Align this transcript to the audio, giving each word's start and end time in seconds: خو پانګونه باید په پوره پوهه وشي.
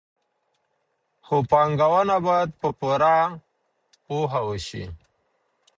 خو 1.25 1.35
پانګونه 1.49 2.15
باید 2.25 2.49
په 2.59 2.69
پوره 2.79 3.17
پوهه 4.05 4.41
وشي. 4.47 4.83